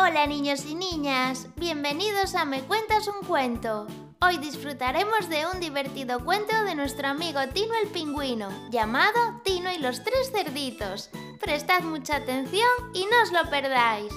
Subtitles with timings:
[0.00, 3.88] Hola niños y niñas, bienvenidos a Me Cuentas un Cuento.
[4.20, 9.78] Hoy disfrutaremos de un divertido cuento de nuestro amigo Tino el Pingüino, llamado Tino y
[9.78, 11.10] los Tres Cerditos.
[11.40, 14.12] Prestad mucha atención y no os lo perdáis.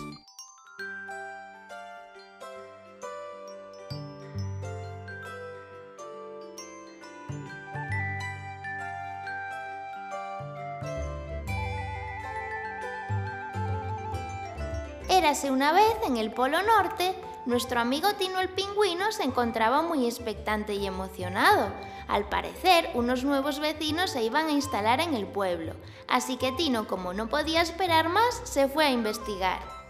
[15.21, 17.13] Érase una vez en el Polo Norte,
[17.45, 21.71] nuestro amigo Tino el Pingüino se encontraba muy expectante y emocionado.
[22.07, 25.75] Al parecer, unos nuevos vecinos se iban a instalar en el pueblo,
[26.07, 29.80] así que Tino, como no podía esperar más, se fue a investigar.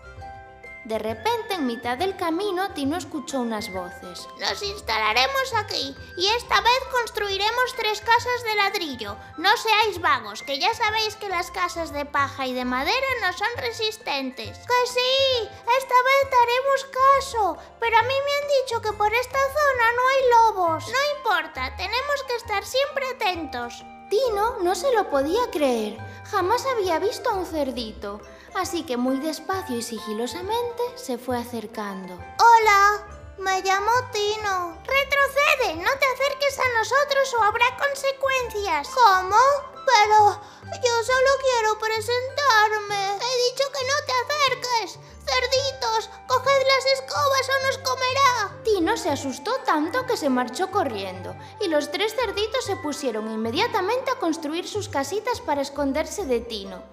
[0.83, 4.27] De repente, en mitad del camino, Tino escuchó unas voces.
[4.39, 9.15] Nos instalaremos aquí y esta vez construiremos tres casas de ladrillo.
[9.37, 13.31] No seáis vagos, que ya sabéis que las casas de paja y de madera no
[13.31, 14.57] son resistentes.
[14.57, 19.39] Que sí, esta vez daremos caso, pero a mí me han dicho que por esta
[19.39, 20.85] zona no hay lobos.
[20.87, 23.85] No importa, tenemos que estar siempre atentos.
[24.09, 25.97] Tino no se lo podía creer.
[26.25, 28.19] Jamás había visto a un cerdito
[28.55, 32.13] así que muy despacio y sigilosamente se fue acercando.
[32.13, 33.07] Hola,
[33.37, 34.77] me llamo Tino.
[34.85, 38.89] Retrocede, no te acerques a nosotros o habrá consecuencias.
[38.89, 39.37] ¿Cómo?
[39.85, 40.39] Pero
[40.83, 43.15] yo solo quiero presentarme.
[43.15, 44.99] He dicho que no te acerques.
[45.25, 48.61] Cerditos, coged las escobas o nos comerá.
[48.63, 54.11] Tino se asustó tanto que se marchó corriendo y los tres cerditos se pusieron inmediatamente
[54.11, 56.83] a construir sus casitas para esconderse de Tino.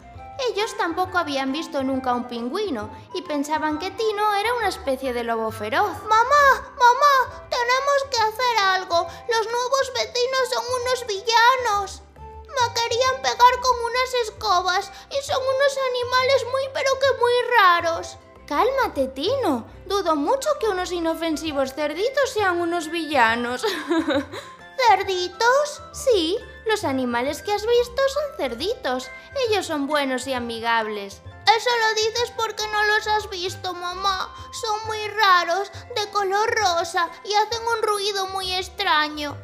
[0.46, 5.24] Ellos tampoco habían visto nunca un pingüino y pensaban que Tino era una especie de
[5.24, 5.90] lobo feroz.
[6.04, 9.06] Mamá, mamá, tenemos que hacer algo.
[9.28, 12.02] Los nuevos vecinos son unos villanos.
[12.48, 18.16] Me querían pegar con unas escobas y son unos animales muy pero que muy raros.
[18.46, 19.66] Cálmate, Tino.
[19.86, 23.62] Dudo mucho que unos inofensivos cerditos sean unos villanos.
[24.88, 25.82] ¿Cerditos?
[25.92, 29.10] Sí, los animales que has visto son cerditos.
[29.48, 31.22] Ellos son buenos y amigables.
[31.56, 34.34] Eso lo dices porque no los has visto, mamá.
[34.52, 39.36] Son muy raros, de color rosa y hacen un ruido muy extraño.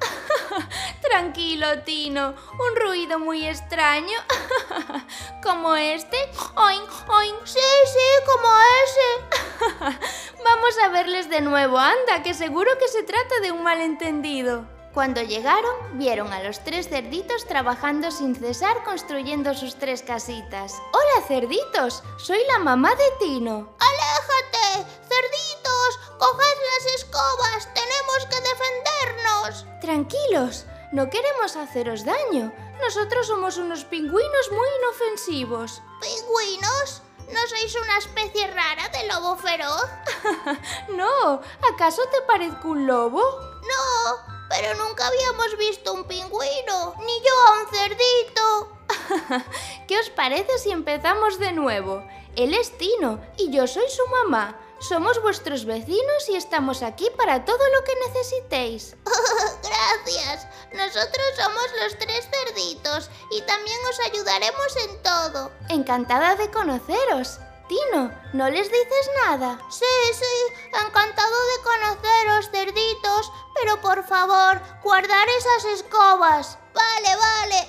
[1.01, 2.35] Tranquilo, Tino.
[2.53, 4.19] Un ruido muy extraño.
[5.43, 6.17] como este.
[6.57, 7.47] Oink, oink.
[7.47, 9.99] Sí, sí, como ese.
[10.45, 14.74] Vamos a verles de nuevo, anda, que seguro que se trata de un malentendido.
[14.95, 20.81] Cuando llegaron, vieron a los tres cerditos trabajando sin cesar construyendo sus tres casitas.
[20.93, 22.05] ¡Hola, cerditos!
[22.17, 23.75] Soy la mamá de Tino.
[23.81, 24.89] ¡Aléjate!
[25.03, 25.99] ¡Cerditos!
[26.17, 27.69] ¡Coged las escobas!
[27.75, 29.67] ¡Tenemos que defendernos!
[29.81, 32.53] Tranquilos, no queremos haceros daño.
[32.81, 35.83] Nosotros somos unos pingüinos muy inofensivos.
[36.01, 37.03] ¿Pingüinos?
[37.33, 39.89] ¿No sois una especie rara de lobo feroz?
[40.91, 41.41] no,
[41.73, 43.23] ¿acaso te parezco un lobo?
[43.63, 43.94] No,
[44.55, 49.45] pero nunca habíamos visto un pingüino, ni yo a un cerdito.
[49.89, 52.07] ¿Qué os parece si empezamos de nuevo?
[52.37, 54.61] Él es Tino y yo soy su mamá.
[54.79, 58.97] Somos vuestros vecinos y estamos aquí para todo lo que necesitéis.
[59.63, 60.47] Gracias.
[60.73, 65.51] Nosotros somos los tres cerditos y también os ayudaremos en todo.
[65.69, 67.41] Encantada de conoceros.
[67.69, 69.59] Tino, ¿no les dices nada?
[69.71, 70.55] Sí, sí,
[70.87, 76.59] encantado de conoceros, cerditos, pero por favor, guardar esas escobas.
[76.75, 77.69] Vale, vale.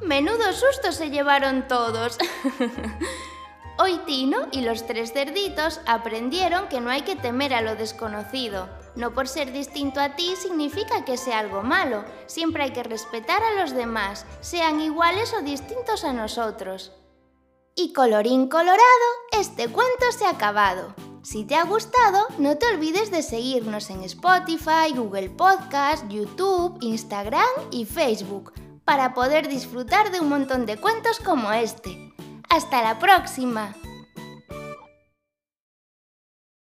[0.02, 2.18] Menudo susto se llevaron todos.
[3.78, 8.68] Hoy Tino y los tres cerditos aprendieron que no hay que temer a lo desconocido.
[8.94, 12.04] No por ser distinto a ti significa que sea algo malo.
[12.26, 16.92] Siempre hay que respetar a los demás, sean iguales o distintos a nosotros.
[17.78, 18.80] Y colorín colorado,
[19.38, 20.94] este cuento se ha acabado.
[21.22, 27.44] Si te ha gustado, no te olvides de seguirnos en Spotify, Google Podcast, YouTube, Instagram
[27.70, 28.54] y Facebook
[28.86, 32.14] para poder disfrutar de un montón de cuentos como este.
[32.48, 33.74] ¡Hasta la próxima!